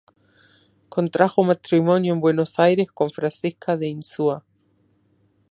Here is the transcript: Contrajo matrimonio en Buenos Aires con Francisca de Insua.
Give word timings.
Contrajo 0.89 1.43
matrimonio 1.43 2.11
en 2.13 2.21
Buenos 2.21 2.57
Aires 2.59 2.87
con 2.91 3.11
Francisca 3.11 3.77
de 3.77 3.85
Insua. 3.89 4.43